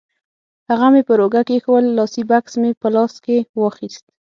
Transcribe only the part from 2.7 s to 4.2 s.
په لاس کې واخیست.